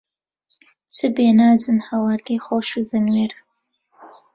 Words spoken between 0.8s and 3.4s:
چ بێ نازن، هەوارگەی خۆش و زەنوێر